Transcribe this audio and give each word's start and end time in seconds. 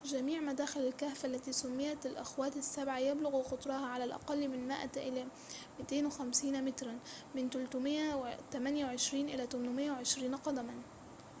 جميع 0.05 0.39
مداخل 0.39 0.79
الكهف، 0.81 1.25
التي 1.25 1.51
سُمّيت 1.51 2.05
الأخوات 2.05 2.57
السبعة"، 2.57 2.99
يبلغ 2.99 3.41
قطرها 3.43 3.85
على 3.85 4.03
الأقل 4.03 4.47
من 4.47 4.67
100 4.67 4.89
إلى 4.97 5.27
250 5.79 6.63
متراً 6.65 6.99
من 7.35 7.49
328 7.49 9.29
إلى 9.29 9.47
820 9.47 10.35
قدماً 10.35 10.73